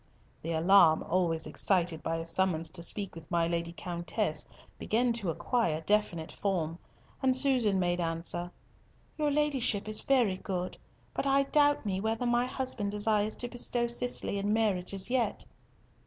The 0.41 0.53
alarm 0.53 1.03
always 1.03 1.45
excited 1.45 2.01
by 2.01 2.15
a 2.15 2.25
summons 2.25 2.71
to 2.71 2.81
speak 2.81 3.13
with 3.13 3.29
my 3.29 3.45
Lady 3.47 3.71
Countess 3.71 4.47
began 4.79 5.13
to 5.13 5.29
acquire 5.29 5.81
definite 5.81 6.31
form, 6.31 6.79
and 7.21 7.35
Susan 7.35 7.77
made 7.79 7.99
answer, 8.01 8.49
"Your 9.19 9.29
Ladyship 9.29 9.87
is 9.87 10.01
very 10.01 10.37
good, 10.37 10.79
but 11.13 11.27
I 11.27 11.43
doubt 11.43 11.85
me 11.85 11.99
whether 12.01 12.25
my 12.25 12.47
husband 12.47 12.89
desires 12.89 13.35
to 13.35 13.47
bestow 13.47 13.85
Cicely 13.85 14.39
in 14.39 14.51
marriage 14.51 14.91
as 14.91 15.11
yet." 15.11 15.45